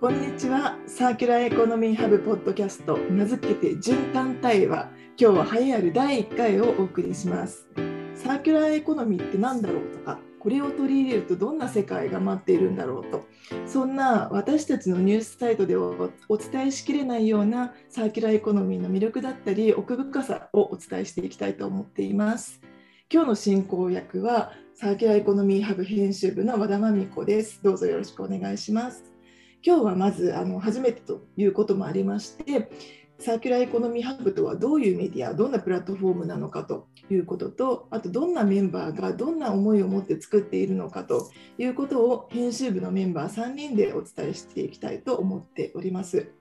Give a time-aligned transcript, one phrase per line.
[0.00, 0.78] こんにちは。
[0.86, 4.88] サーキュラーエコノミーハブポッドキャスト、名付けて循環対話。
[5.20, 7.68] 今日は栄えある第1回をお送りします。
[8.14, 13.26] サーキュラーエコノミーって何だろうとか、これを取り入れるとどんな世界が待っているんだろうと、
[13.66, 15.92] そんな私たちのニュースサイトでは
[16.30, 22.62] お伝えしきれないようなサーキュラーエコノミーの魅力だったり、奥深さをお伝えしていきたいと思っています。
[23.12, 27.60] 今日の進行役はサーキュラーエコノミーハブ編集部の和田真美子です。
[27.62, 29.09] どうぞよろしくお願いします。
[29.62, 32.70] 今日はまずあの初めてということもありまして
[33.18, 46.32] サーキュラーエコノミーハブとはどういうメディアどんなプラットフォームなのかということとあとどんなメンバーがどんな思いを持って作っているのかということを編集部のメンバー3人でお伝えしていきたいと思っております。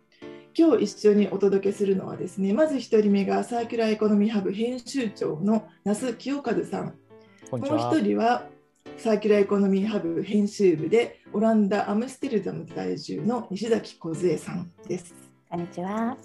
[0.58, 8.48] 今日一緒にお届けするのはですねまず1人目がサーキュラーエコノミーハブ編集長の那須清和さんもう1人は
[9.00, 15.14] サーキュラーエコノミーハブ編集部でオランダ・アムステルダム在住の西崎梢さんです。
[15.50, 16.18] こんにちは。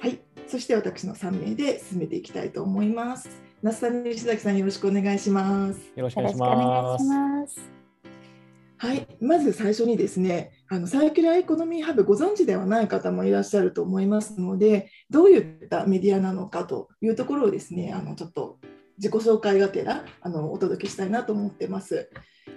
[0.00, 3.28] はい、そして私の3名で進めていきたいと思います。
[3.62, 5.78] 那須さん、西崎さん、よろしくお願いします。
[5.94, 7.70] よろしくお願いします。
[8.78, 18.58] はい、まず最初にですね、あのサーキュラーエコノミーハブご存知ではない方もいらっしゃると思いますので、どういったメディアなのかというところをですね、あのちょっと
[18.98, 22.10] 自己紹介がてらあのお届けしたいなと思ってます。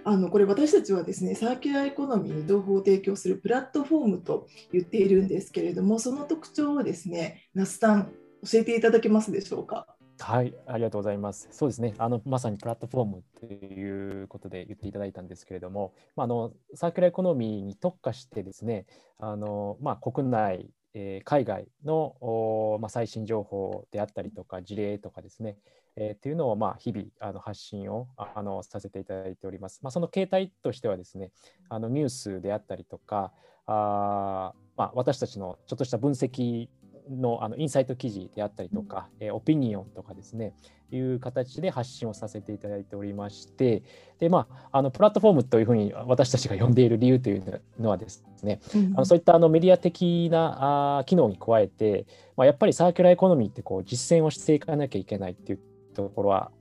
[0.06, 8.12] あのこれ私たちはですねサーキュラーエコノミーに情報を提供するプラットフォームと言っているんですけれどもその特徴をですね那須さん
[8.50, 9.88] 教えていただけますでしょうか？
[10.22, 11.48] はい、ありがとうございます。
[11.52, 18.86] そうですね、あのまさにプラットフォームということで言っていただいたんですけれども、まあ、あのサーキュラーエコノミーに特化してですね、
[19.18, 25.58] あのまあ、国内、えー、海外の、まあ、最新情報であったりとか事例とかですね、
[25.96, 29.80] えー、っていうのをまあ日々あの発信をあのさせていただいております。
[29.84, 31.32] まあ、その形態としてはですね
[31.70, 33.32] あのニュースであったりとか
[33.66, 36.68] あ、まあ、私たちのちょっとした分析
[37.10, 40.54] のあのインサイト記事であったりとか、うん、えー、オピニオンとかですね
[40.92, 43.84] いう形で発信をさせていただいておりまして
[44.20, 55.60] で、まあ、あのプラットフォームというふうに私たちが呼んでいる理由というのはですね、うん、あのそういったあのメディア的なあ機能に加えて、まあ、やっぱりサーキュラーエコノミーってこう実践をしていかなきゃいけないっていう
[56.08, 56.52] ところは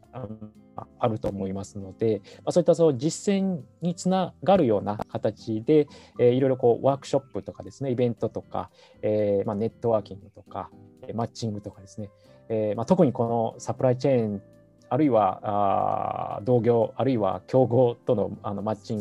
[0.98, 5.88] あると思いますので、まあ、そういったその実践につながるような形で、
[6.18, 8.70] えー、いろいろこうワークショップとかですねイベントとか、
[9.02, 10.70] えーまあ、ネットワーキングとか
[11.14, 12.10] マッチングとかですね、
[12.48, 14.42] えーまあ、特にこのサプライチェーン
[14.90, 19.00] あるいはあ同業あるいは競合とのあのマッチン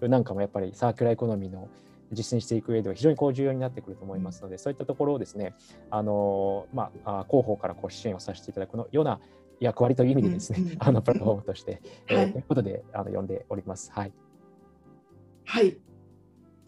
[0.00, 1.68] グなんかもやっぱりサーキュラーエコノミーの
[2.12, 5.54] 実践していく上では非常にこう重要になってくると思いますので、そういったところをですね、
[5.90, 9.20] あのまあ、広報からこう支援をさせていただくのような
[9.60, 13.90] 役割という意味でですね、うんうん、 あのプラットフォームとして、はい、ということであの呼んでおります。
[13.92, 14.12] はい。
[15.44, 15.78] はい、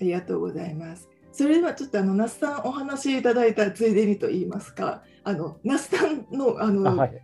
[0.00, 1.08] ありがとうございます。
[1.32, 7.22] それではちょっとあの那須さんお話しいただいたついでにと言いますか、あの那須さんのあの、はい、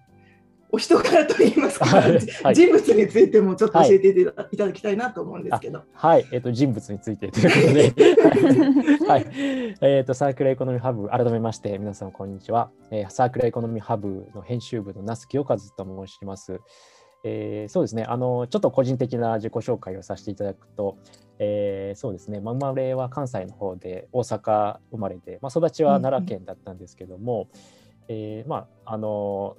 [0.75, 5.85] お人柄といいますか、はい、人物についてもちょっと教えていただきたいなと思うんですけど。
[5.93, 9.27] はい、えっ、ー、と人物についてということで、 はい、
[9.81, 16.61] えっ、ー、とサークルエコノミーハブ改めまして皆さんこんにちは、えー、サークルエコノミーハブの編集部の那須清和と申します。
[17.23, 18.03] えー、そうですね。
[18.03, 20.99] あのちょっと個人的な自己紹介をさせていただくと、
[21.39, 22.41] えー、そうですね。
[22.41, 27.49] 生まれは関西の方で大阪生まれで、まあ、育ちは奈良県だったんですけども、
[28.09, 29.57] うん、えー、まああの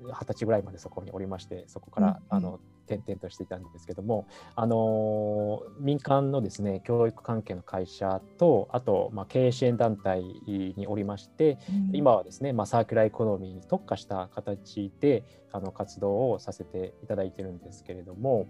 [0.00, 4.26] 二十歳ぐらいまでそこにおりましてそこから、あの転々としていたんですけども、
[4.56, 18.46] あの民間のですね教育関係の会社とあと、まあ、経営支援団体におりまして、うん、今はですね、まあ、サーキュラーエコノミーに特化した形であの活動をさせていただいてるんですけれども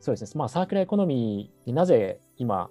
[0.00, 2.70] そうですね、まあ、サーキュラーエコノミーになぜ今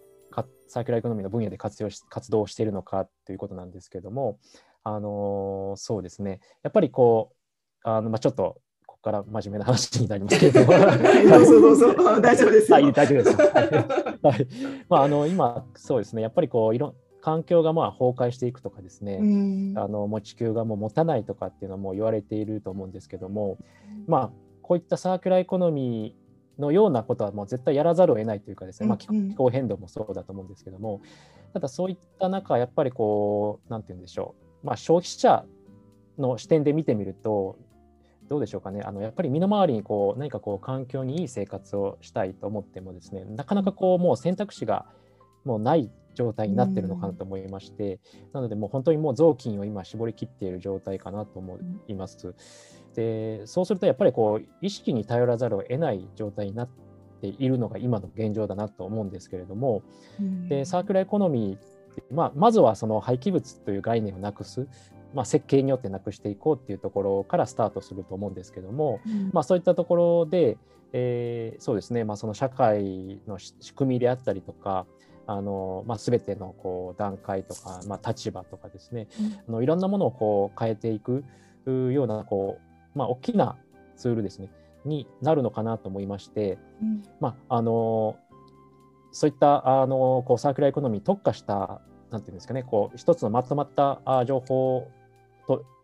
[0.71, 4.39] サーキュラーエコノミーの分野で活用し活動しているのかということなんですけれども、
[4.85, 7.35] あのそうですねやっぱりこう
[7.83, 10.61] あのまあ、ちょっとここから真面目な話になりますけれど。
[10.61, 10.67] も
[11.29, 12.21] どうぞどうぞ。
[12.21, 13.37] 大丈夫ですはい、大丈夫です。
[13.37, 14.47] はい、
[14.89, 16.21] まああの今そうですね。
[16.21, 19.17] やっぱりこういろ環境がまあ崩壊していくとかですね、
[19.75, 23.57] あのもう地球がもう持たないとかっていうのも言われていると思うんですけども、
[24.07, 24.31] まあ
[24.61, 31.01] こういったサーキュラーエコノミーのようなことはもう絶対やらざるを得ないというかですね、まあ、気候変動もそうだと思うんですけども、
[31.53, 35.45] ただそういった中やっぱりこうなんて言うんでしょう、まあ、消費者
[36.17, 37.57] の視点で見てみると
[38.29, 38.81] どうでしょうかね。
[38.81, 44.85] あのやっぱり身の回りにこう何かこう環境にいい生活をしたいと思ってもですねなかなかこうもう選択肢が
[45.43, 47.99] もうない状態になってるのかなと思いまして、
[48.33, 51.57] なのでもう本当にもう雑巾を今絞りきっている状態かなと思
[51.87, 52.35] います。
[52.95, 56.69] でそうするとやっぱりこう意識に頼らざるを得ない状態になっ
[57.21, 59.83] ているのが今の現状だなと思うんですけれども、
[60.49, 64.67] でサーキュラーエコノミーまあ、まずはその廃棄物という概念をなくす、
[65.13, 70.57] まあ、設計によってなくしていこうっていうところからスタートすると思うんですけども、うん、まあ、そういったところで、
[70.93, 74.85] えー、そうですね、まあ、その社会の仕組みであったりとか
[75.27, 81.23] あの、まあ、全てのこう段階とか、まあ、立場とかですね、うん、あのいろんなものをこう変えていく
[81.65, 82.57] ようなこ
[82.95, 83.57] う、まあ、大きな
[83.95, 84.49] ツールですね
[84.85, 88.17] になるのかなと思いまして、うん、まあ、あの
[89.11, 94.87] そういったあのこうサークルエコノミーに特化したなんていうんですかねこう一つのまとまった情報
[95.57, 95.81] と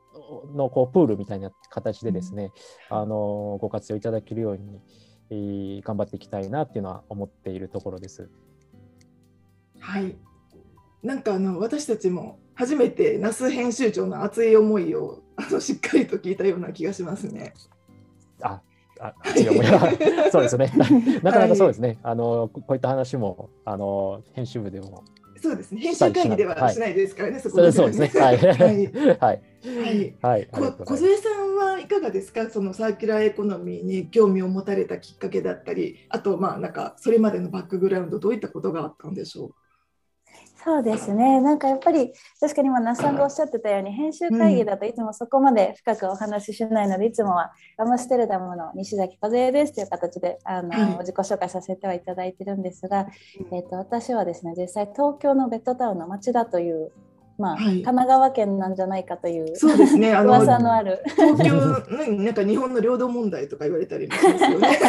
[0.55, 2.51] のこうプールみたいな形でですね、
[2.91, 4.81] うん、あのご活用いただけるように、
[5.29, 8.29] えー、頑張っていきたいなっていうのは思っているところです。
[9.79, 10.15] はい
[11.03, 17.53] なんかあの私たちも初めて那須編集長の熱い思いをあのしっかりと聞いたような気がしますね。
[18.41, 18.59] あ
[18.99, 19.65] あ熱い思い
[20.31, 20.71] そうですね。
[21.21, 21.89] なかなかそうですね。
[21.89, 25.03] はい、あのこういった話もあの編集部でも
[25.39, 25.81] そうですね。
[25.81, 28.21] 編集会議ではしないですからね、はい、そこで、ね、そうですね。
[28.21, 28.37] はい。
[28.37, 29.17] はい。
[29.19, 29.41] はい。
[30.21, 30.47] はい。
[30.85, 32.49] 小添さんはいかがですか？
[32.49, 39.51] そのサーキュラーエコノミーに興味を持たれたきっかけだったり、あとまあなんかそれまでのバックグラウンドどういったことがあったんでしょう？
[40.63, 42.11] そうですねなんかやっぱり
[42.41, 53.07] 確かに今那須さんがおっしゃってたように編集会議だといつもそこまで深くお話ししないので、いつもはアムステルダムの西崎和恵ですという形であの、はい、自己紹介させてはいただいてるんですが、
[53.53, 56.91] えーと、私はですね実際東京のベッドタウンの町田という
[57.37, 61.03] まあ、はい、神奈川県なんじゃないかというそうですね、 あの噂のある。
[61.15, 61.55] 東京、
[62.15, 64.79] なんか日本の領土問題とか言われたりしますよね。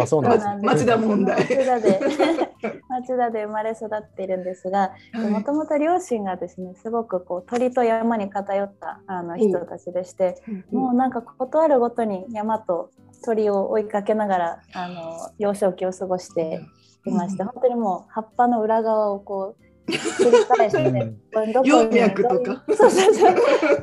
[0.00, 1.36] あそうなんです、町田問題。
[1.40, 2.00] 町田で
[2.88, 4.92] 町田で生まれ育っているんですが、
[5.30, 10.42] もともと両親がですね、すごくこう鳥と山に偏ったあの人たちでして、
[10.72, 12.90] うん、もうなんかことあるごとに山と
[13.24, 16.60] 鳥を追いかけながらあの幼少期を過ごして
[17.06, 22.64] いまして、うん、本当にもう葉っぱの裏側をこう繰り返して、どこに脈とか。
[22.68, 23.36] そうそうそう。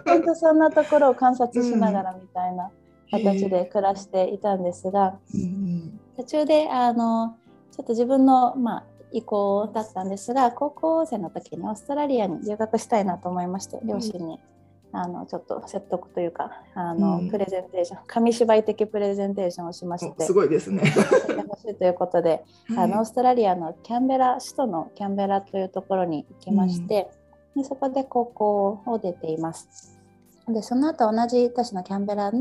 [0.05, 2.71] 本当そんなところを観察しながらみたいな
[3.11, 5.19] 形で暮らしていたんですが、
[6.17, 7.35] 途中であの
[7.71, 14.39] ちょっと自分の、まあ、意向だったんですが高校生の時にオーストラリアに留学したいなと思いまして両親に
[14.93, 20.25] あのちょっと説得というかあの、うん、プレゼンテーション紙芝居的プレゼンテーションをしまして。
[20.25, 20.83] すごいですね。
[21.47, 22.43] ほしいということで、
[22.77, 27.09] あのオーストラリアのキャンベラ首都のキャンベラというところに行きまして、
[27.55, 29.99] うん、でそこで高校を出ています。
[30.47, 32.37] でその後同じ都市のキャンベラで、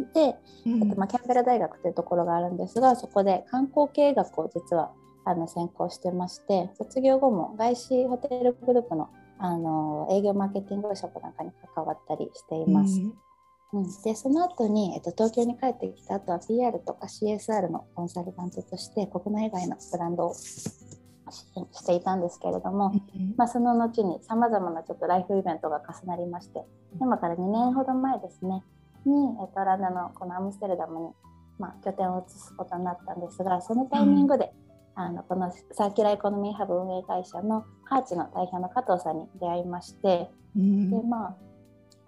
[0.67, 4.91] うん、えっとまあ、キャンベラ大学というところがあるんですがそこで観光経営学を実は
[5.25, 9.11] あの専攻してまして卒業後も外資ホテルグループの
[9.43, 13.01] あの営業マーケティング職なんかに関わったりしています。
[13.73, 26.61] うん、うん、でその後に、えっと、東京に帰ってきた後は PR とか CSR のコンサルタントとして国内外のブランドをしていたんですけれども、うん、まあ、その後にさまざまなちょっとライフイベントが重なりまして
[27.01, 28.63] 今から2年ほど前ですね
[29.07, 31.09] に、えっと、オランダのこのアムステルダムに、
[31.59, 34.53] まあ、拠点を移すことになったんですがそのタイミングで、
[35.01, 41.37] あのこのサーキュラーエコノミーハブ運営会社のハーチの代表の加藤さんに出会いまして、うん、でまあ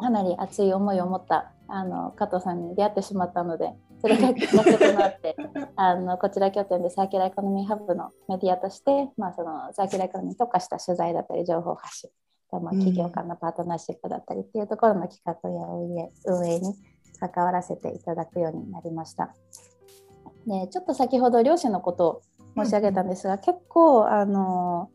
[0.03, 3.71] かなり熱い思いを持ったあの加藤さんに出会ってしまったので
[4.03, 5.37] それがきっかけとなって
[5.77, 12.11] あのこちら拠点でサーキュラーエコノミーハブのメディアとして、まあ、そのサーキュラーエコノミーに特化した取材だったり情報発信
[12.51, 15.67] まあ、企業間のパートナーシップだったりっていうところの企画や
[16.27, 16.75] 運営に
[17.19, 19.35] 関わらせていただくようになりました。
[20.47, 22.23] でちょっと先ほど両親のことを
[22.57, 24.91] 申し上げたんですが、結構あの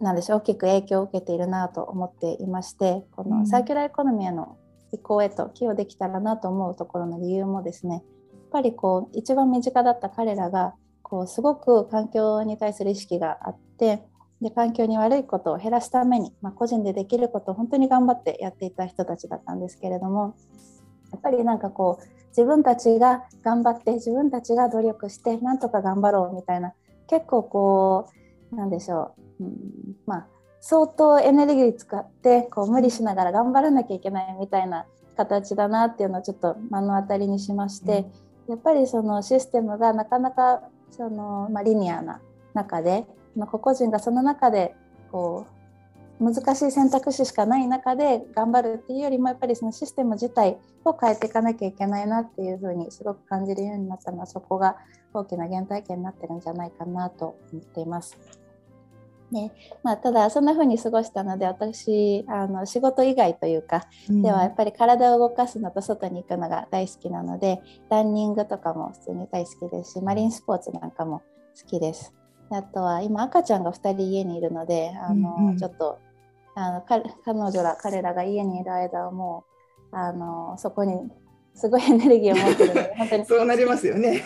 [0.00, 4.58] なんでしょう大きく影響を受けているなと思っていましてこのサーキュラーエコノミーの
[4.92, 8.02] 移行へと寄与できたらなと思うところの理由もですねやっ
[8.52, 14.02] ぱりこう一番身近だった彼らがこうすごく環境に対する意識があって
[14.42, 20.36] で環境に悪いことを減らすために、まあ、個人でできることを本当に頑張ってやっていた人たちだったんですけれども
[21.10, 26.74] やっぱりなんかこう自分たちが頑張って自分たちが努力してなんとか頑張ろうみたいな
[27.08, 28.10] 結構こ
[28.52, 29.56] うなんでしょう、うん、
[30.06, 30.26] まあ
[30.60, 38.06] 相当エネルギー使ってこう無理しながら頑張らなきゃいけないみたいな形だなっていうのをちょっと目の当たりにしまして、
[38.46, 42.20] うん、やっぱりそのシステムがなかなかその、まあ、リニアな
[42.52, 43.06] 中で
[43.50, 44.74] 個々人がその中で
[45.10, 45.55] こう
[46.18, 54.76] 難しい選択肢しかない中で頑張るっていうよりもやっぱりそのシステム自体を変えていかなきゃいけないなっていうふうにすごく感じるようになったのはそこが
[55.12, 58.16] 大きな原体験になってるんじゃないかなと思っています。
[59.32, 59.50] で
[59.82, 71.22] まあ、ただそんな風に過ごしたので私あの仕事以外というか、ではやっぱり体を動かすのと外に行くのが大好きなのでランニングとかも普通に大好きですしマリンスポーツなんかも
[71.60, 72.14] 好きです。
[72.50, 75.98] あとは今赤ちゃんが2人家にいるのであの、うんうん、ちょっと
[76.56, 79.44] あの彼女ら彼らが家にいる間はも
[79.92, 80.98] うあのそこに
[81.54, 84.22] すごいエネルギーを持ってるので本当に そうなりますよね。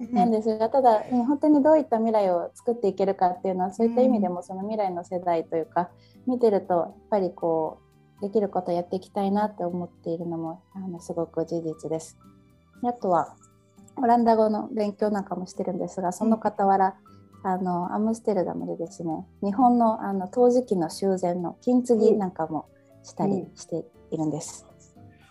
[0.00, 5.90] うん、なんですがただ本当にどういった未来を作っていけるかっていうのはそういった意味でもその未来の世代というか、
[6.26, 7.78] 見てるとやっぱりこ
[8.18, 12.16] うできることをやっていきたいなって思っているのもあのすごく事実です。
[12.84, 13.34] あとは
[13.96, 16.94] オランダ語の勉強なんかもしてるんですがその傍ら、
[17.42, 22.68] あのアムステルダムでですね日本のあの陶磁器の修繕の金継ぎなんかも
[23.02, 24.66] したりしているんです。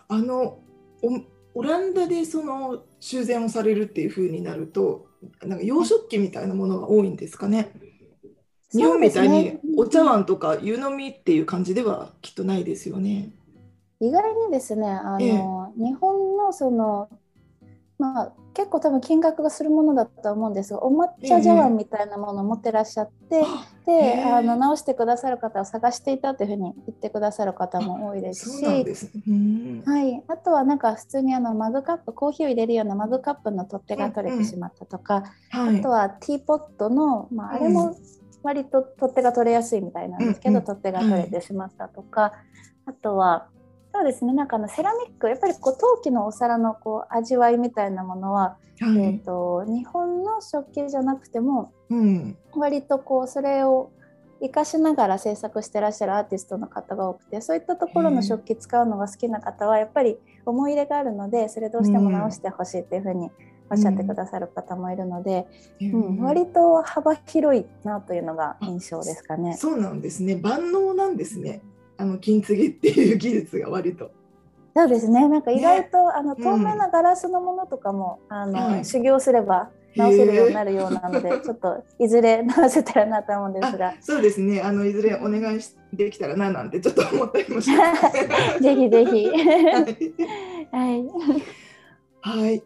[0.08, 0.60] あの
[1.54, 5.08] オランダでその修繕をされるっていうふうになると
[5.44, 7.72] なんか洋食器みたいなものが多いんですかね。
[8.72, 13.32] 日本みたいにお茶碗とか湯飲みっていう感じではきっとないですよね。
[14.00, 17.10] 意外にですねあの、ええ、日本のその
[18.00, 23.46] まあ、結構多分金額がするものだと思うんですがお抹茶茶碗みたいなものを持ってらっしゃって、
[23.88, 35.24] えー、であの直してくださる方を探していたというふうに言ってくださる方も多いですしはい、あとはなんか普通にあのマグカップコーヒーを入れるようなマグカップの取っ手が取れてしまったとか、
[35.54, 37.96] うんうん、あとはティーポットの、まあ、あれも
[38.44, 42.34] 割と取っ手が取れやすいみたいなんですけど、うん、取っ手が取れてしまったとか、
[42.86, 43.48] あとは
[43.94, 44.34] そうですね。
[44.34, 53.92] なんかあのセラミックやっぱりこう陶器のお皿のこう味わいみたいなものは、はい、えーと、日本の食器じゃなくても、うん、割とこうそれを
[54.42, 63.30] 生かしながら制作してらっしゃるアーティストの方が多くてそういったところの食器使うのが好きな方はやっぱり思い入れがあるのでそれどうしても直してほしいっていうふうに
[63.70, 65.46] おっしゃってくださる方もいるので、
[65.82, 69.56] うん、うん、割と幅広いなというのが印象ですかね。
[69.58, 70.38] そうなんですね。
[70.38, 71.62] 万能なんですね
[72.00, 74.12] あの金継ぎっていう技術が割と。
[74.76, 75.28] そうですね。
[75.28, 83.94] なんか意外と、ね、あの透明なガラスのものとかも、うん、あの、はい、修行すれば直せるようになるようなのでちょっといずれ 直せたらなと思うんですが。
[84.00, 84.62] そうですね。
[84.62, 85.60] あのいずれお願い
[85.94, 88.64] できたらななんてちょっと思ったりもします。
[88.64, 89.28] ぜひぜひ。
[90.72, 91.06] はい、
[92.22, 92.64] はい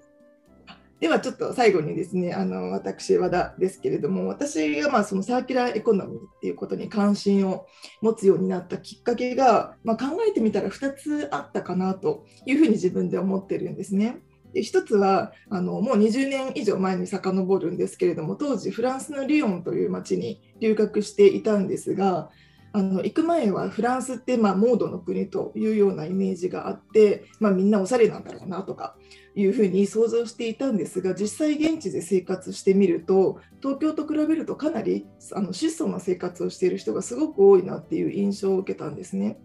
[1.03, 7.65] ではちょっと最後にですねあの私和田ですけれども私がまあそのサーキュラーエコノミーっていうことに関心を
[8.01, 14.19] 持つようになったきっかけが、まあ、考えてみたら2つあったかなというふうに自分で思ってるんですね。
[14.53, 22.29] で1つはあのもう20年以上前に遡るんですけれども当時フランスのリヨンという町に留学していたんですが
[22.72, 28.95] あの行く前はフランスってまあモードの国というようなイメージがあって、まあ、みんなおしゃれなんだろうなとか
[29.35, 39.39] いうふうに想像していたんですが実際現地で生活してみると東京と比べるとかなりあの質素な生活をしている人がすごく多いなっていう印象を受けたんですね。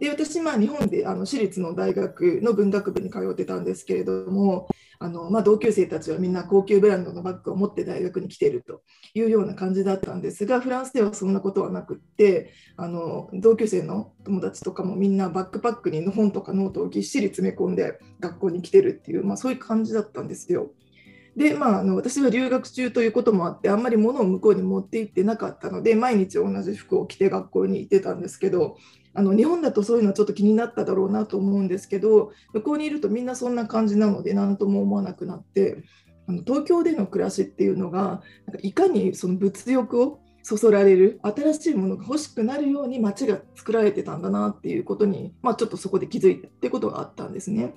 [0.00, 8.82] で私、まあ、日本であの私立の大学の文学部に通ってたんですけれどもあの、まあ、同級生たちはみんな高級ブランドのバッグを持って大学に来ていると
[9.14, 20.70] いうような感じだったんですがフランスではそんなことはなくってあの同級生の友達とかもみんなバックパックに本とかノートをぎっしり詰め込んで学校に来てるっていう、まあ、そういう感じだったんですよ。
[21.36, 28.78] で、まあ、あの私は留学中ということもあってあんまり物を向こうに持って行ってなかったので毎日同じ服を着て学校に行ってたんですけど
[29.16, 35.82] あの日本だとそういうのはちょっと気になっただろうなと思うんですけど向こうにいるとみんなそんな感じなので何とも思わなくなって
[36.28, 38.22] あの東京での暮らしっていうのがなんか
[38.62, 47.74] いかにその物欲をそそられる新しいものが欲しくなるように街が作られてたんだなっていうことに、まあ、ちょっとそこで気づいたってことがあったんですね。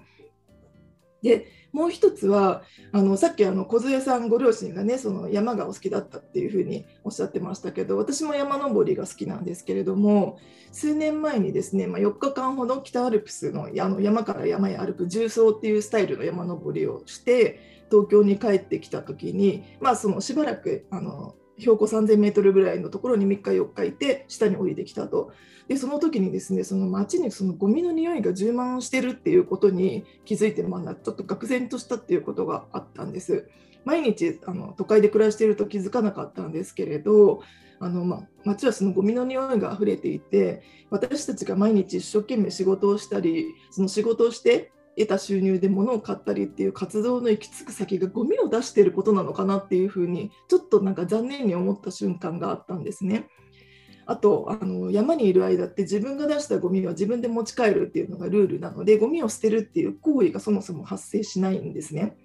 [1.21, 10.39] でもう一つはあのさっきあの梢さんご両親がねその山がお好きだったっていうふうにおっしゃってましたけど私も山登りが好きなんですけれども
[10.71, 25.31] 数年前にですね、まあ、4日間ほど北アルプスのあの山から山へ歩く重走っていうスタイルの山登りをして東京に帰ってきた時に、まあ、そのしばらくあの標高3000メートルぐらいのところに3日4日いて下に降りてきたと
[25.67, 33.47] でその時にですねその街にそのゴミの匂いが充満してるっていうことに気づいて、まあ、ちょっと愕然としたっていうことがあったんです。
[33.85, 37.41] 毎日あの都会で暮らしていると気づかなかったんですけれど
[37.79, 53.27] あの、ま街はそのゴミの匂いが溢れていて私たちが毎日一生懸命仕事をしたりその仕事をして得た収入で物を買ったりっていう活動の行き着く先がゴミを出していることなのかなっていうふうにちょっとなんか残念に思った瞬間があったんですね。
[54.05, 62.17] あとあの山にいる間って自分が出したゴミは自分で持ち帰るっていうのがルールなのでゴミを捨てるっていう行為がそもそも発生しないんですね。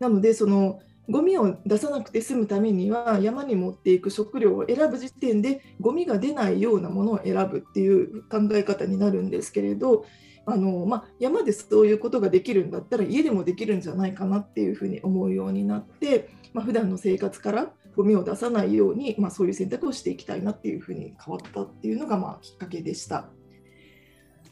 [0.00, 10.04] なのでそのゴミを出さなくて済むためには山に持っていく食料を選ぶ時点でゴミが出ないようなものを選ぶっていう考え方になるんですけれど
[10.46, 23.28] あの、まあ、山でそういうことができるんだったら家でもできるんじゃないかなっていうふうに思うようになって、まあ、普段の生活からゴミを出さないように、まあ、そういう選択をしていきたいなっていうふうに変わったっていうのがまあきっかけでした。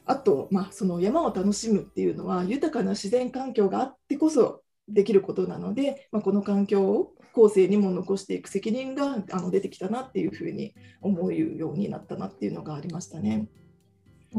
[0.06, 13.48] あと、まあ、その山を楽しむっていうのは豊かな自然環境があってこそできることなので、まあ、この環境を後世にも残していく責任があの出てきたなっていうふうに思うようになったなっていうのがありましたね。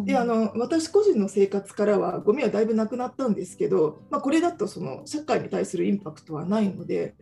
[0.03, 7.15] であの私個人の生活からはゴミはだいぶなくなったんですけど、まあ、これだとその社会に対するインパクトはないので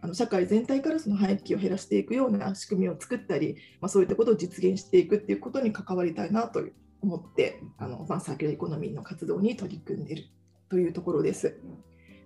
[0.00, 6.62] あの社会全体からその廃棄を減らしていくような仕組みを作ったり、まあ、そういったことを実現していくっていうことに関わりたいなと
[7.00, 10.24] 思ってあの、まあ、サーキュラーエコノミーの活動に取り組んでいる
[10.68, 11.58] というところです。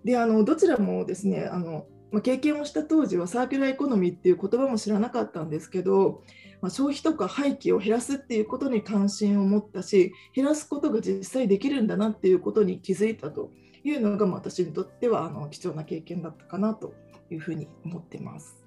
[0.04, 6.22] であのどちらもですねあの、まあ、経験をした当時はサーキュラーエコノミーっていう言葉も知らなかったんですけど、
[6.60, 13.50] まあ、消費とか廃棄を減らすっていうことに関心を持ったし減らすことが実際できるんだなっていうことに気づいたと
[13.82, 16.92] いうのが、まあ、私にとってはあの貴重な経験だったかなと
[17.30, 18.62] いうふうに思ってます。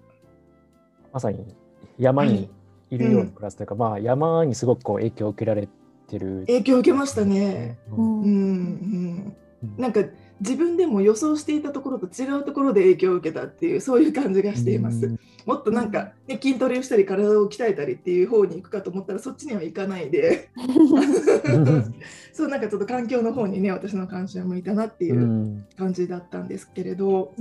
[1.13, 1.55] まさに
[1.97, 2.49] 山に
[2.89, 5.67] いるような暮らすというか、はいうん、まあ、山にすごくこう影響を受けられ
[6.07, 6.43] てる。
[6.47, 7.79] 影響を受けましたね。
[7.91, 9.35] うん、うん、
[9.77, 10.01] なんか
[10.41, 15.17] 自分でも予想していたところと違うところで影響を受けたっていうそういう感じがしています。
[15.45, 20.49] もっとなんか、ね、筋トレをしたり体を鍛えたりっていう方に行くかと思ったらそっちには行かないで。
[22.33, 27.33] そうなんかちょっと環境の方にね私の関心を向いたなっていう感じだったんですけれど、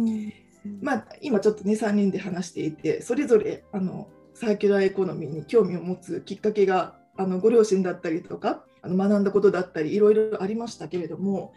[0.80, 11.52] まあ、今ちょっとね3人で話していてそれぞれあのサーキュラーエコノミーに興味を持つきっかけがあのご両親だったりとかあの学んだことだったりいろいろありましたけれども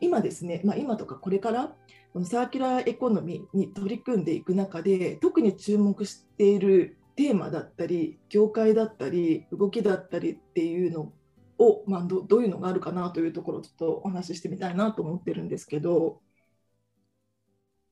[0.00, 1.74] 今ですね、まあ、今とかこれから
[2.12, 11.12] このサーキュラーエコノミーに取り組んでいく中で特に注目しているテーマだったり業界だったり動きだったりっていうの
[11.58, 16.20] を、まあ、どどういうのがあるかなというところをちょっとお話ししてみたいなと思ってるんですけど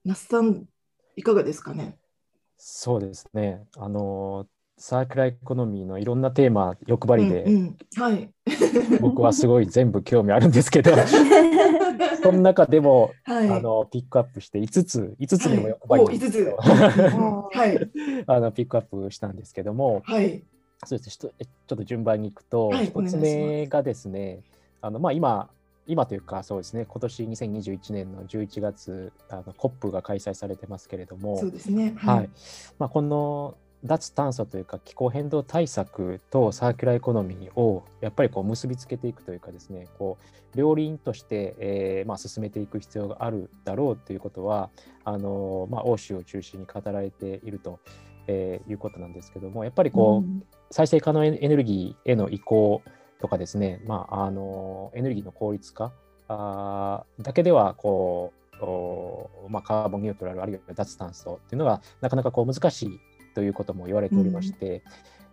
[0.05, 0.65] 那須さん
[1.17, 1.99] いかがですかね？
[2.57, 3.67] そうですね。
[3.77, 4.47] あの
[4.79, 8.31] サークラーエコノミーのいろんなテーマ欲張りで、うんうん、はい、
[9.01, 10.93] 僕はすごい全部興味あるんですけど
[12.23, 20.45] その中でも、はい、あのピックアップして5つ5つでも欲張りで はい、あのピックアップしたんですけども、はい、
[20.85, 21.33] そうですちょっ
[21.67, 24.41] と順番にいくと、はい、1つ目がですね
[24.81, 25.51] あの、まあ、今
[25.89, 32.31] 今というかそうですね今年2021年の11月あの COP が開催されてますけれどもそうですね、はい、はい、
[32.79, 44.71] まあ、この脱炭素というか気候変動対策とサーキュラーエコノミーをやっぱりこう結びつけていくというかですねこう両輪として、えーまあ、進めていく必要があるだろうということは
[45.05, 47.79] あの、まあ、欧州を中心に語られていると、
[48.27, 52.83] えー、いうことなんですけどもやっぱりこう、うん、再生可能エネルギーへの移行
[53.21, 55.93] とかですね、まあ、あのエネルギーの効率化
[56.29, 58.39] あだけではこう
[59.49, 63.01] まあ、カーボンニュートラルあるいは脱炭素っていうのがなかなかこう難しい
[63.39, 64.83] ということも言われておりまして、うん、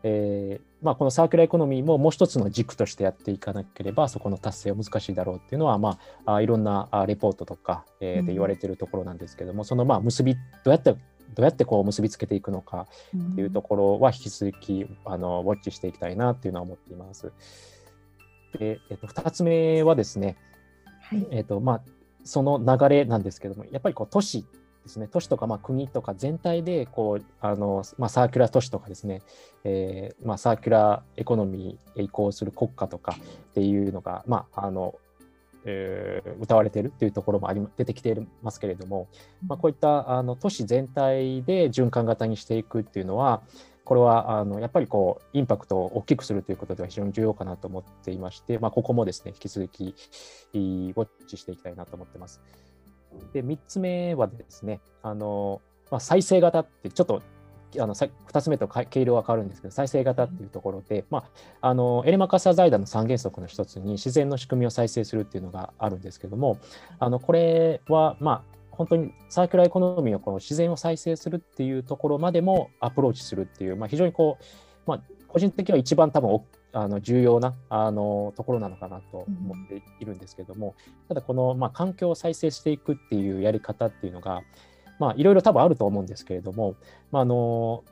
[0.03, 10.99] えー、まあ、このサーキュラーエコノミーももう一つの軸としてやっていかなければそこの達成は難しいだろうっていうのは、まあ、あいろんなレポートとか、えー、で言われているところなんですけども、うん、そのまあ結びどうやってど
[11.39, 12.85] うやってこう結びつけていくのか
[13.17, 17.31] っていうところは引き続きあのウォッチしていきたいなっていうのは思っています。
[18.59, 20.37] で、えっと、2つ目はですね、
[21.01, 21.81] はい、えっとまあ、
[22.23, 24.45] その流れなんですけどもやっぱりこう都市
[24.85, 29.23] ですね、都市とかまあ国とか全体でこうあの、まあ、サーキュラー都市とかですね、
[29.63, 33.15] えーまあ、サーキュラーエコノミーへ移行する国家とか
[33.49, 34.93] っていうのが、まああの
[35.65, 39.07] えー、謳われているというところもあり出てきていますけれども、
[39.47, 43.41] まあ、こういったあの都市全体で循環型にしていくっていうのは
[43.83, 49.95] これはあのやっぱりこうインパクトを大きくするということでは非常に重要かなと思っていまして、まあ、ここもですね引き続き
[50.53, 52.41] ウォッチしていきたいなと思ってます。
[53.33, 57.21] で3つ目はですねあの、まあ、再生型ってちょっと
[57.77, 61.25] あの2つ目と軽量は変わるんですけど再生型っていうところで、ま
[61.61, 66.57] あ、あのエレマカサ財団の三原則の一つに自然の仕組みを再生するっていうのがあるんですけども
[66.99, 74.43] あのこれはまあ本当にサーキュラーエコノミーのこの自然を再生するっていうところまでもアプローチするっていう、まあ、非常にこう、
[74.89, 76.45] まあ、個人的には一番多分大
[76.75, 80.75] あの重要なあのところなのかなと思っているんですけども、
[81.07, 84.41] ただこの、まあ、環境を再生していくっていうやり方っていうのが、
[85.15, 86.75] いろいろ多分あると思うんですけれども、
[87.11, 87.85] まあ、あの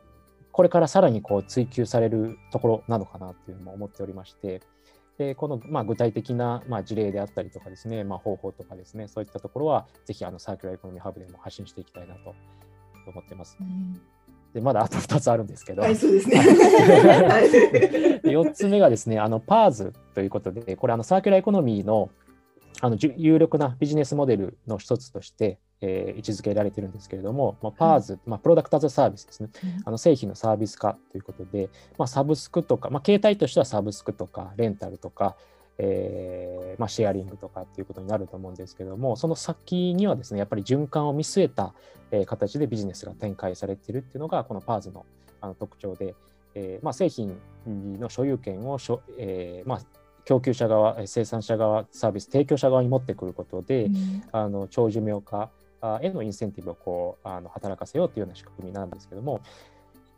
[0.51, 4.59] これからさらにこう追求されるところなのかなっていうのも思っておりまして、
[5.17, 12.35] でこのまあ具体的なまあ事例であったりとかですね、まあ、方法とかですね、そういったところはぜひあのサーキュラーエコノミーハブでも発信していきたいなと
[13.07, 13.55] 思ってます。
[13.61, 14.01] うん
[14.53, 16.39] でまだあと2つあるんですけど、はい、そうですね。
[18.23, 22.09] 4つ目がですねあの PaaSということでこれあのサーキュラーエコノミーの
[22.81, 29.49] あの有力なビジネスモデルの一つとしてえー、位置づけられてるんですけれども、まあ、 PaaS、まあ、プロダクトアズサービスですね、
[29.83, 35.35] あの製品のサービス化ということで、まあ、サブスクとか、まあ、携帯としてはサブスクとかレンタルとか、
[35.77, 41.73] えーまあ、シェアリングとかっていうことになると思うんですけどもその先にはですねやっぱり循環を見据えた、
[42.11, 45.05] えー、形でビジネスが展開されているっていうのがこのパーズの
[45.41, 46.15] あの特徴で、
[46.55, 47.37] えーまあ、製品
[47.99, 49.81] の所有権をしょ、えーまあ、
[50.23, 55.49] 供給者側生産者側サービス提供者側に持ってくることで、うん、あの長寿命化
[56.01, 59.41] へのインセンティブをこうあの働かせようというような仕組みなんですけども、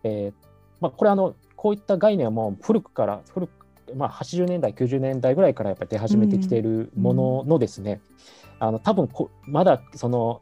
[0.03, 0.33] えー
[0.79, 8.01] まあ、これあのこういった概念はもう古くから古くまあ、80年代90年代ぐらいからやっぱり出始めてきているもののですね、
[8.61, 10.41] うん、あの多分こまだその、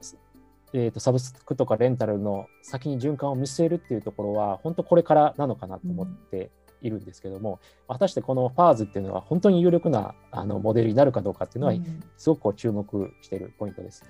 [0.74, 6.52] えーと、サブスクとかレンタルの先に循環を見据えるっていうところは本当これからなのかなと思って
[6.82, 11.74] いるんですけども、うん、果たしてこのファーズっていうのは本当に有力なあのモデルになるかどうかっていうのは
[12.18, 14.04] すごくこう注目しているポイントです。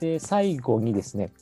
[0.00, 1.32] で最後にですね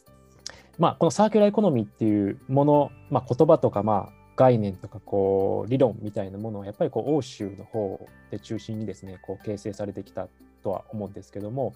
[0.78, 10.28] まあ、このサーキュラーエコノミーっていうもの、まあ、言葉とか、まあ、概念とかこう理論みたいなものはやっぱりこう欧州の方で中心にですねこう形成されてきた
[10.62, 11.74] とは思うんですけども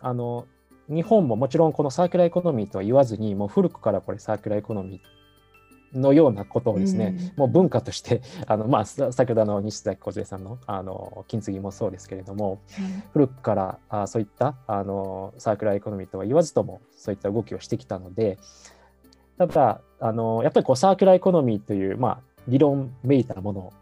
[0.00, 0.46] あの
[0.88, 18.38] 日本ももちろんこのサーキュラーエコノミーとは言わずにもう古くからこれサーキュラーエコノミーのようなことをですね、うん、もう文化として あの、まあ、先ほどの西崎梢さんのあの金継ぎもそうですけれども、うん、古くからあそういったあのサーキュラーエコノミーとは言わずともそういった動きをしてきたので
[19.38, 23.72] ただあのやっぱりこうサーキュラーエコノミーという、まあ、理論めいたもの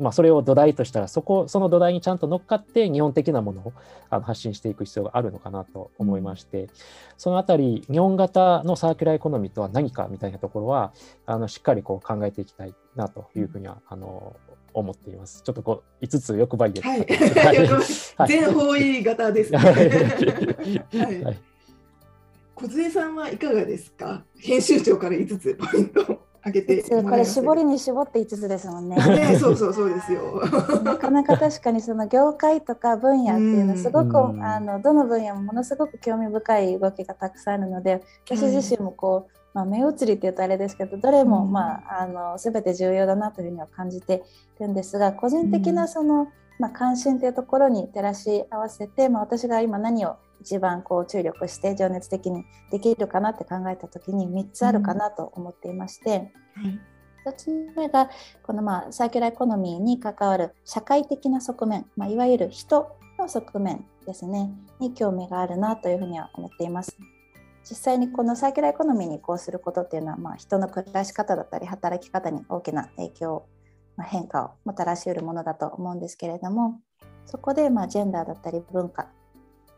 [0.00, 3.72] まあ、それを土台としたらそこその土台にちゃんと乗っかって日本的なものを
[4.08, 6.68] あの発信していく必要があるのかなと思いまして、
[7.18, 10.94] そのあたり日本型のサーキュラーエコノミーとは何かみたいなところは
[11.26, 14.36] あのしっかりこう考えていきたいなというふうにはあの
[14.72, 15.42] 思っています。
[15.42, 16.80] ちょっとこう5つ欲張りで。
[16.80, 17.06] はい。
[18.26, 19.58] 全方位型ですね。
[19.58, 19.74] はい。
[21.26, 21.49] はい
[22.60, 24.22] 小杉さんはいかがですか？
[24.38, 28.96] 編集長から5つポイントあげてこれ絞りに絞って5つですもんね。
[28.96, 30.42] ねそうそうそうですよ。
[30.82, 44.22] なかなか確かにその業界とか分野っていうのはすごくあのどの分野もものすごく興味深い動きがたくさんあるので私自身もこう、まあ、目移りっていうとあれですけどどれも、まあ、あの全て重要だなというふうには感じて
[44.60, 56.80] るんですが個人的なその、まあ、関心というところに照らし合わせて、まあ、私が今何を一番こう注力して情熱的にできるかなって考えた時に3つあるかなと思っていまして、うん、
[57.30, 58.08] 1つ目が
[58.42, 66.96] このまあサーキュラーエコノミーに関わる社会的な側面、まあ、いわゆる人の側面ですねに興味があるなというふうには思っています。
[67.62, 73.46] 実際にこのサーキュラーエコノミーに移行することっていうのは、まあ、人の暮らし方だったり働き方に大きな影響、
[73.96, 76.80] まあ、変化をもたらしうるものだと思うんですけれども
[77.26, 79.08] そこでまあジェンダーだったり文化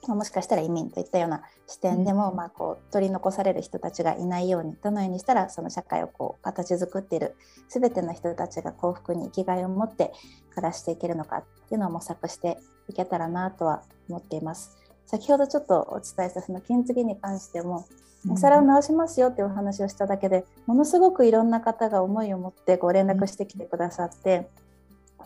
[0.08, 7.36] もしかしたら移民といったような視点でも、まあ、こう取り残される人たちがいないようにどのようにしたらその社会をこう形作っている
[7.68, 10.12] 全ての人たちが幸福に生きがいを持って
[10.50, 14.76] 暮らしていけるのかっていうのを模索していけたらなとは思っています。
[15.06, 17.86] 先ほどちょっとお伝えしたその金継ぎに関しても
[18.30, 24.48] お皿を直しますよっていうお話をしただけでものすごくいろんな方が思いを持ってご連絡してきてくださって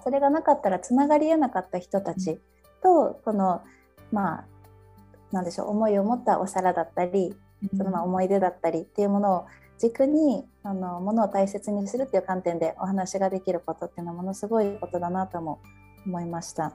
[0.02, 2.40] それがなかったらつながりえなかった人たち
[2.82, 3.62] とこの
[4.12, 4.44] まあ
[5.32, 7.36] なんでしょう思いを持ったお皿だったり
[7.76, 9.46] そのまあ思い出だったりっていうものを
[9.78, 15.60] 軸にあのものを大切にするっていう観点でお話ができることっていうのはものすごいことだなとも
[16.06, 16.74] 思いました。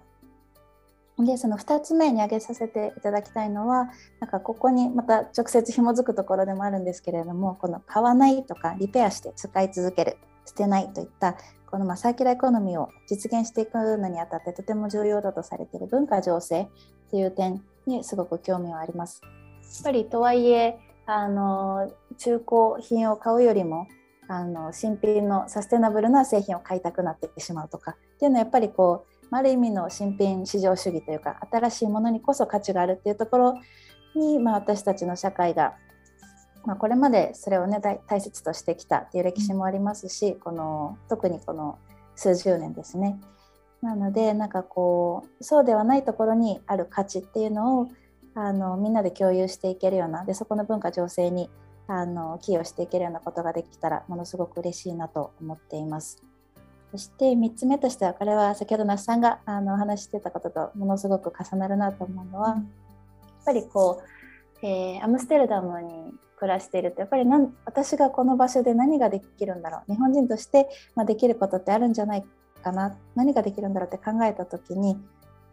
[1.20, 11.36] でその2つ目に挙げさせていただきたいのはなんかここにまた直接紐づくところでもあるんですけれどもこの買わないとかリペアして使い続ける捨てないといった
[11.70, 16.68] このまサーキュラーエコノミーを実現していくのにあたってとても重要だとされている文化醸成
[17.12, 19.22] という点にすごく興味はあります。
[19.24, 23.88] やっぱりとはいえあの中古品を買うよりも
[24.28, 33.60] あの新品のサステナブルな製品を買いたくなってしまうとかっていうのはやっぱりこうある意味の新品市場主義というか新しいものにこそ価値があるっていうところ
[34.16, 35.74] に、まあ、私たちの社会が、
[36.66, 41.80] まあ、これまでそれをね大切としてきたっていう歴史もありますしこの特にこの
[42.16, 43.20] 数十年ですね
[43.82, 47.88] なのでなんかこうそうではないところにある価値っていうのを
[48.36, 51.50] あのみんなで共有していけるようなでそこの文化情勢に
[51.88, 56.24] あの寄与していけるようなことができたらものすごく嬉しいなと思っています。
[56.92, 62.60] そして3つ目としてはこれは先ほど那須さんがあの話してたこととものすごく重なるなと思うのは、やっ
[63.46, 64.04] ぱりこ
[64.62, 72.28] う、えー、アムステルダムに暮らしているとやっぱりなん私がこの場所で何ができるんだろう日本人として、まあ、できることってあるんじゃないか
[72.62, 75.00] かな何ができるんだろうって考えた時にやっ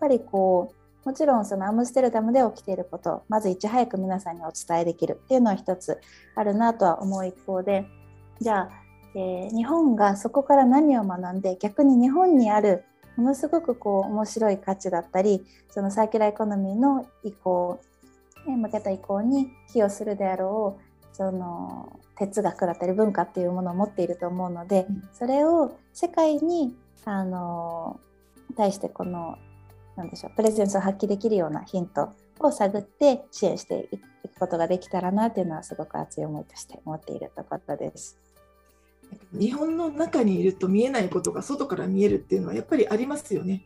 [0.01, 0.73] ぱりこ
[1.05, 5.99] うもちろんそのアムステルダムで起きていることをまずいち早く皆さんにお伝えできるっていうのは一つ
[6.35, 7.87] あるなとは思う一方で
[8.41, 8.71] じゃあ、
[9.15, 12.85] えー、日本がそこから何を学んで逆に日本にある
[13.17, 17.81] ものすごくこう面白い価値だったりそのサーキュラーエコノミーの移行
[18.47, 28.01] に向けた移行に寄与するであろうその哲学だったり文化っていうものを持っていると思うので、それを世界にあの
[28.57, 29.39] 対してこの
[29.97, 38.19] なんでしょうプレゼンスを発揮できるようなヒントを探って支援していくことができたらなというのはすごく熱い思いとして思っているところです。
[39.33, 43.65] 日本の中にいると見えないことが外から見えるっていうのはやっぱりありますよね。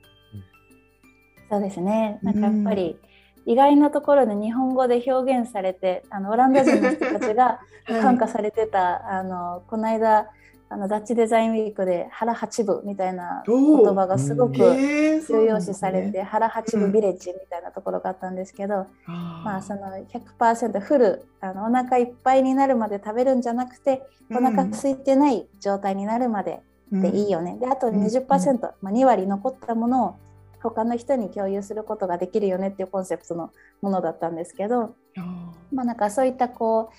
[1.51, 2.19] そうですね。
[2.23, 2.97] なんかやっぱり、
[3.45, 7.61] 意外なところで日本語で表現されてあのオランダ人の人たちが
[8.01, 10.29] 感化されてた、はい、あのこの間
[10.73, 19.83] あのダッチデザインウィークで腹八部みたいな言葉がすごく重要視されて、腹八部ビレッジみたいなところがあったんですけど、まあその
[20.39, 30.15] 100%フルあのお腹いっぱいになるまで食べるんじゃなくてお腹空いてない状態になるまででいいよね、であと20%、まあ、2割残ったものを
[30.63, 34.95] 他の人に共有することができるよねっていうコンセプトのものだったんですけど、
[35.73, 36.91] まあなんかそういったこ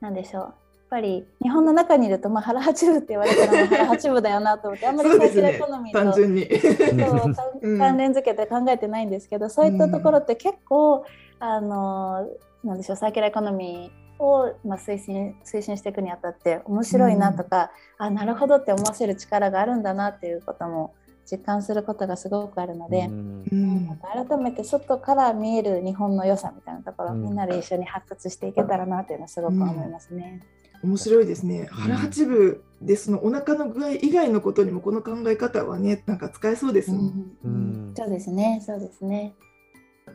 [0.00, 0.65] うなんでしょうやっ
[0.96, 11.04] ぱり日本の中にいると、まあ、腹八分って言われたら腹八分だよなと思ってあんまりサーキュラーエコノミーと、ね、関連づけて考えてないんですけど、そういったところって結構、
[11.38, 12.26] あの
[12.64, 20.94] なんでしょうサーキュラーエコノミーを、まあ、推進推進していくにあたって面白いなとか、うん、あなるほどって思わせる力があるんだなっていうことも
[21.30, 30.40] 実感することがすごくあるので、うん、改めて外から見える日本の良さみたいなところ、うん、みんなで一緒に発掘していけたらなというのはすごく思いますね。
[30.82, 31.68] 面白いですね。
[31.70, 36.98] 腹八分でそのお腹の具合以外のことにもこの考え方はねなんか使えそうですね、
[37.44, 38.62] うん、そうですね。
[38.64, 39.34] そうですね。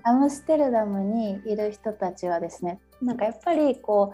[0.03, 4.13] アムステルダムにいる人たちはですねなんかやっぱりこ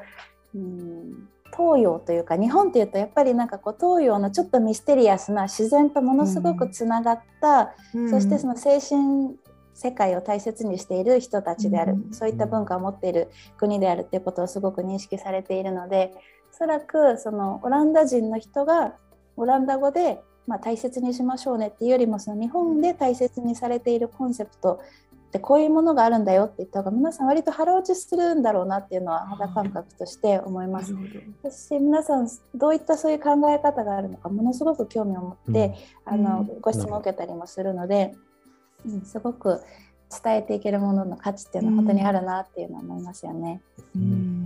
[0.54, 9.36] う、うん、東洋というか日本っていうとやっぱりなんかこう東洋のちょっとミステリアスな自然とものすごくつながった、うん、そしてその精神
[9.74, 16.14] 世界を大切にしている人たちである、うん、そういった文化を持っている国であるっていうことをすごく認識されているので
[16.58, 18.96] おそらくそのオランダ人の人が
[19.36, 24.82] オランダ語でまあ大切にしましょうねっていうよりもその日本で大切にされているコンセプト
[25.28, 30.96] ってこういうものがあるんだよって言った方が皆さん割と腹落ちするんだろうなっていうのは肌感覚として思います。
[31.44, 35.76] そして皆さんどういったそういう考え方があるのかものすごく興味を持って、
[36.08, 38.16] うん、あのご質問を受けたりもするので、
[38.84, 39.62] うん、すごく
[40.24, 43.62] 伝えていけるものの価値っていうのは本当にあるなっていうのは思いますよね。
[43.96, 44.37] うん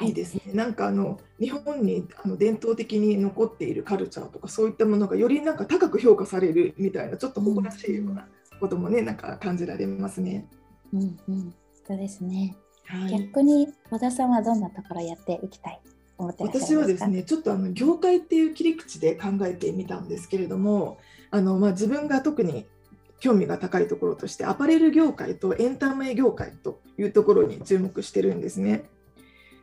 [0.00, 0.42] いいですね。
[0.52, 8.26] なんかあの日本にあの伝統的に残っているカルチャーとかそういったものがよりなんか高く評価されるみたいなちょっと誇らしいような
[8.60, 10.46] こともね、なんか感じられますね。
[10.92, 11.54] うんうん、
[11.86, 12.56] そうですね。
[12.86, 15.80] はい、逆に和田さんはどんなところやっていきたい
[16.18, 20.98] 私はですねちょっとあの業界っていう切り口で考えてみたんですけれども
[21.30, 22.66] あの、まあ、自分が特に
[23.20, 28.84] 興味が高いところとしてアパレル業界とエンタメ業界というところに注目してるんですね。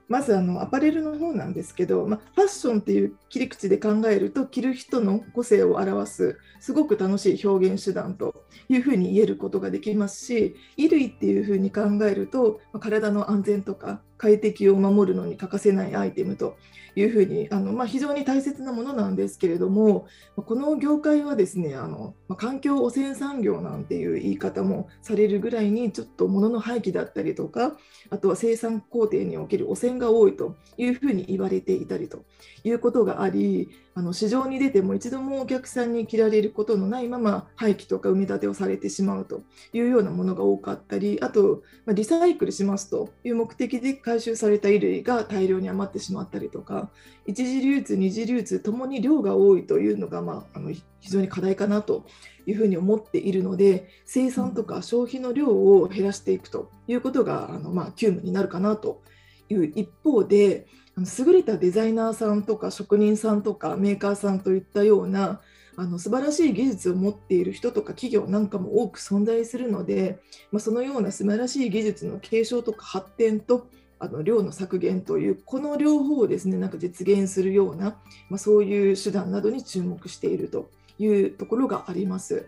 [0.07, 16.57] まずあのアパレルの方なんですけど、まあ、ファッションっていう切り口で考えると着る人の個性を表すすごく楽しい表現手段というふうに言えることができますし衣類っていうふうに考えると、まあ、体の安全とか快適を守るのに欠かせないアイテムと
[16.97, 27.73] いうふうにあの、まあ、非常に大切なものなんですけれどもこの業界はですねあの、まあ、環境汚染産業なんていう言い方もされるぐらいにちょっと物の廃棄だったりとか
[28.09, 32.25] あとは生産工程における汚染が多いというふうに言われていたりと
[32.63, 39.41] いうことがありあの市場に出ても一度もお客さんに着られることのないまま廃棄とか埋め立てをされてしまうと
[39.73, 46.86] いうようなものが多かったりあと、まあ、リサイクルしますという目的で回収された衣類が大量に余ってしまったりとか
[47.25, 52.05] 一次流通二次流通ともに量が多いというのが、まあ、あの非常に課題かなと
[52.45, 59.01] いうふうに思っているので生産とか消費の量を減らしていくということがあの、まあ、急務になるかなと
[59.49, 65.41] いう一方で優れたデザイナーさんとか職人さんとかメーカーさんといったような
[65.79, 70.19] あの素晴らしい技術を持っている人とか企業なんかも多く存在するので、
[70.51, 73.67] まあ、そのような素晴らしい技術の継承とか発展と
[73.99, 77.97] あの量の削減というこの両方をですねなんか実現するような、
[78.29, 82.47] まあ、そういう手段などに注目しているというところがあります。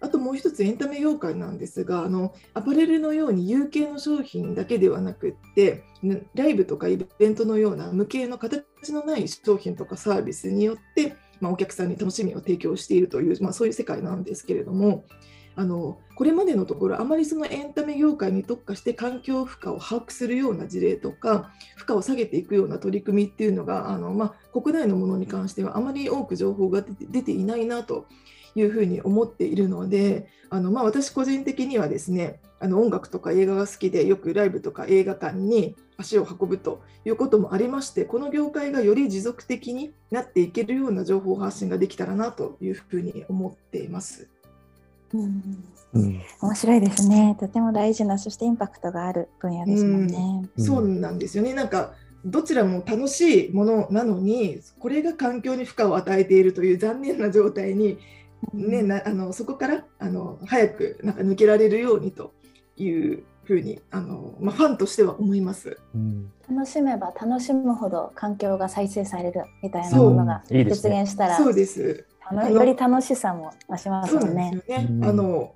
[0.00, 5.82] あともう一つエンタメ業界なんですがあのアパレルのように有形の商品だけではなくって
[6.34, 15.04] ライブとかイベントのような無形の形のない商品とかサービスによって、まあ、お客さんに楽しみを提供しているという、まあ、そういう世界なんですけれども
[15.58, 28.06] あのこれまでのところあまりそのエンタメ業界に特化して環境負荷を把握するような事例とか負荷を下げていくような取り組みっていうのがあの、まあ、国内のものに関してはあまり多く情報が出ていないなと
[28.54, 44.28] いうふうに思っているのであの、まあ、私個人的にはですねあの音楽とか映画が好きでよくライブとか映画館に足を運ぶということもありましてこの業界がより持続的になっていけるような情報発信ができたらなというふうに思っています。
[45.14, 47.36] うんうん、面白いですね。
[47.40, 50.48] とても大事なそしてインパクトがある分野ですもんね。
[50.56, 51.54] うん、そうなんですよね。
[51.54, 51.94] なんか
[52.24, 57.98] どちらも楽しいものなのにこれが環境に負荷を与えているという残念な状態に、
[58.52, 62.34] ね、なあのそこからあの早くなんか抜けられるようにと
[62.76, 72.04] いうふうにあの、まあ、ファンとしては思います、うん、楽しめば楽しむほど環境が再生されるみたいなものが実現したらそうです。
[72.30, 74.60] より楽しさも増しますよね。
[74.68, 74.86] ね。
[75.02, 75.54] あの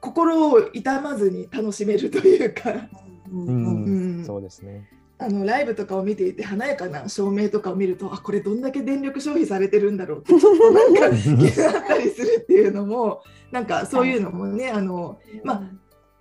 [0.00, 2.62] 心を痛まずに楽しめるというか、
[4.26, 4.88] そうですね。
[5.18, 15.62] あのライブとかを見ていて華やかな照明とかを見るとあこれどんだけ電力消費されてるんだろうってちょっとなんか気になったりするっていうのもなんかそういうのもねあのまあ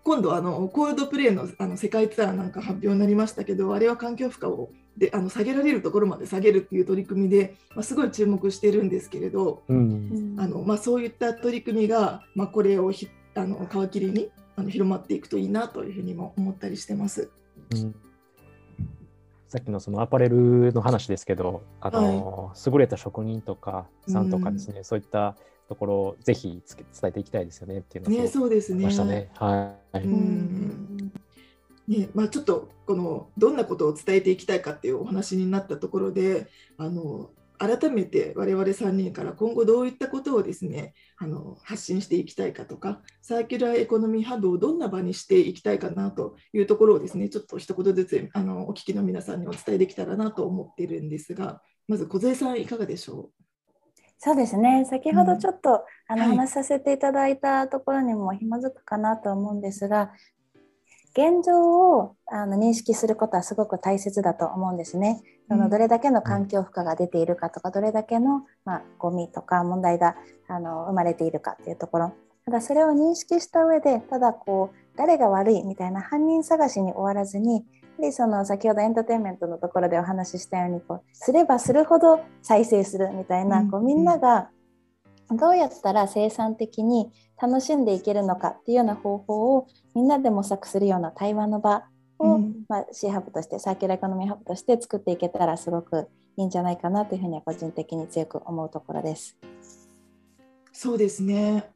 [0.05, 17.31] 今度あのコールドプレイのあの世界ツアーなんか発表になりましたけどあれは環境負荷をであの下げられるところまで下げるっていう取り組みで、まあ、すごい注目してるんですけれど、うん、あのまあ、そういった取り組みが、まあ、これをひあの皮切りにあの広まっていくといいなというふうにも思ったりしてます。
[17.71, 17.95] うん
[19.47, 25.35] さっきのそのアパレルの話ですけど、あの、はい、優れた職人とかさんとかですね、うん、そういった
[25.69, 28.85] ところをぜひ伝えていきたいですよねっていうのね、そうですね。
[28.85, 29.29] ましたね。
[29.35, 29.99] はい。
[29.99, 31.11] うん
[31.87, 53.43] ねまあ、ちょっとこのどんなことを伝えていきたいかっていうお話になったところであの改めて我々3人から今後どういったことをですねあの発信していきたいかとかサーキュラーエコノミーハブをどんな場にしていきたいかなというところをですねちょっと一言ずつあのお聞きの皆さんにお伝えできたらなと思っているんですがまず梢さんいかがでしょう？
[54.17, 54.85] そうですね。
[54.89, 60.11] 先ほどちょっと、うん、あの、話させていただいたところにも紐づくかなと思うんですが
[61.17, 65.23] 現状をあの認識することはすごく大切だと思うんですね。
[65.47, 70.15] そのどれだけの環境負荷が出ているかとかどれだけの、まあ、ゴミとか問題が
[70.47, 72.13] あの生まれているかっていうところ。
[72.45, 77.65] ただそれを認識した上でただこう誰が悪いみたいな犯人探しに終わらずに
[77.99, 84.49] でその先ほどエンターテインメントのところでお話ししたようにこうすればするほど再生するみたいな、こうみんなが
[85.31, 87.11] どうやったら生産的に
[87.41, 91.83] 楽しんでいけるのかっていうような方法をみんなで模索するような対話の場
[92.19, 96.07] を、うん、まあ、C ハブとしてサーキュラーエコノミーハブとして作っていけたらすごく
[96.37, 99.37] いいんじゃないかなというふうには個人的に強く思うところです。
[100.71, 101.69] そうですね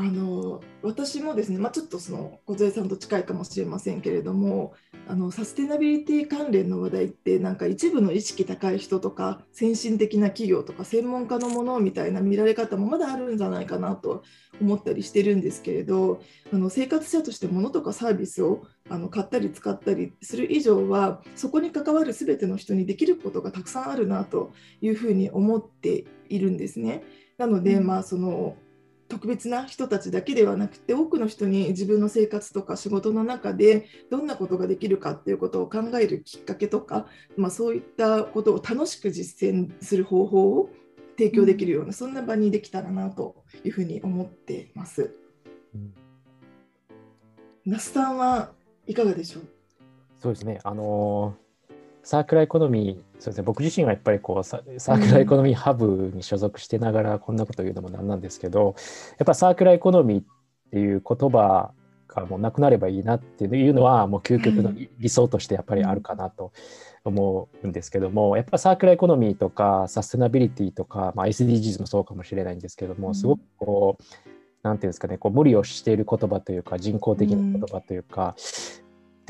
[0.00, 4.72] あの私もですね、まあ、ちょっとその梢さんと近いかもしれませんけれども
[5.06, 14.22] あのサステナビリティ関連の話題ってなんか一部の意識高い人とか先進的な企業とか専門家のものみたいな見られ方もまだあるんじゃないかなと
[14.58, 27.02] 思ったりしてるんですけれどあの生活者として物とかサービスをあの買ったり使ったりする以上はそこに関わる全ての人にできることがたくさんあるなというふうに思っているんですね。
[27.36, 28.56] なので、まあその
[29.10, 40.70] 特別な人たちだけではなくて多くの人に自分の生活とか仕事の中でどんなことができるかっていうことを考えるきっかけとか、まあ、そういったことを楽しく実践する方法を
[41.18, 45.14] 提供できるような、そんな場にできたらなというふうに思ってます。
[45.74, 45.92] うん、
[47.66, 48.52] 那須さんは
[48.86, 49.42] いかがでしょう？
[50.18, 50.60] そうですね。
[50.64, 51.50] あのー
[52.02, 58.74] サークルエコノミー、そうですね、僕自身はやっぱりこうサークルエコノミーハブに所属してながらこんなこと言うのもなんなんですけど、
[59.18, 60.24] やっぱサークルエコノミーっ
[60.72, 61.72] ていう言葉
[62.08, 66.52] がもうなくなればいいなっていうのはもう究極の理想としてやっぱりあるかなと
[67.04, 74.02] 思うんですけども、やっぱサークルエコノミーとかサステナビリティとか、まあ、SDGs もそうかもしれないんですけども、すごくこう、
[74.62, 78.34] なんていうんですかね、こう無理をしている言葉というか人工的な言葉というか、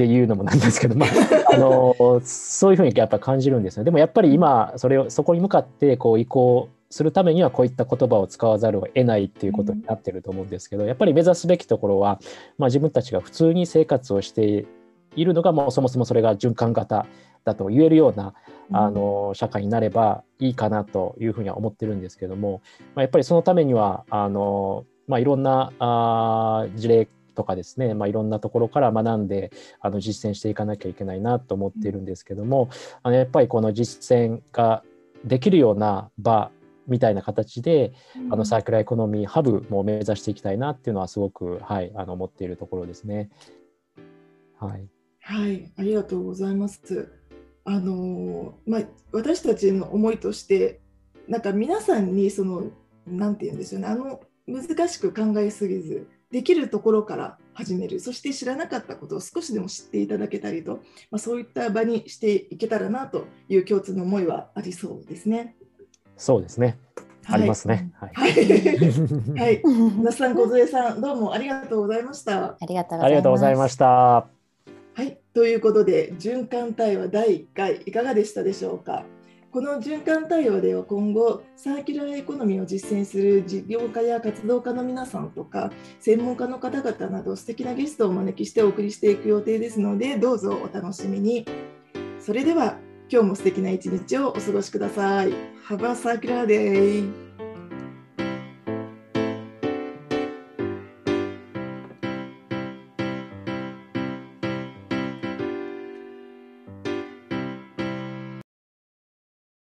[0.01, 1.09] っていうのもなんですけど、まあ、
[1.53, 1.94] あの
[2.24, 3.84] そういうふうにやっぱ感じるんですよ。
[3.84, 12.18] でもやっぱり今それをそこに向かってこう移行するためにはこういった言葉を使わざるを得ないっていうことになってると思うんですけど、やっぱり目指すべきところは、
[12.57, 14.64] まあ、自分たちが普通に生活をして
[15.16, 17.05] いるのがもうそもそもそれが循環型
[17.44, 18.32] だと言えるような
[18.72, 22.62] あの社会になればいいかなというふうには思ってるんですけども、
[22.94, 27.09] まあ、やっぱりそのためにはあの、まあ、いろんなあ事例
[27.41, 32.68] とかですね、まあ、いろんなところから学んであの実践していかなきゃいけないなと思っているんですけども
[33.03, 34.82] あのやっぱりこの実践が
[35.24, 36.51] できるような場
[36.86, 37.93] みたいな形で、
[38.30, 43.30] あのサーキュラーエコノミーハブも目指していきたいなっていうのはすごく、はい、あの思っているところですね。
[44.59, 44.88] はい、
[45.20, 47.12] はい、ありがとうございます。
[47.64, 48.82] あのまあ、
[49.12, 50.80] 私たちの思いとして
[51.28, 52.64] なんか皆さんにその
[53.07, 65.57] なんて言うんでしょうねあの難しく考えすぎずできるところから始めるそして知らなかったことを少しでも知っていただけたりと、まあ、そういった場にしていけたらなという共通の思いはありそうですね。
[66.16, 66.78] そうですね。
[67.24, 67.91] はい、ありますね。
[67.95, 68.12] はい。
[68.14, 69.62] はい。
[70.03, 72.57] 那須さん、小杉さん、どうもありがとうございました。
[72.61, 73.87] ありがとうございました。
[73.87, 74.26] は
[75.03, 75.18] い。
[75.35, 79.05] ということで、循環対話第1回、いかがでしたでしょうか？
[79.53, 91.44] この循環対話では今後サーキュラーエコノミーを実践する事業家や活動家の皆さんとか専門家の方々など素敵なゲストをお招きしてお送りしていく予定ですのでどうぞお楽しみに
[92.20, 92.78] それでは
[93.11, 95.32] 今日も素敵な一日をお過ごしください
[95.68, 97.30] Have a circular day!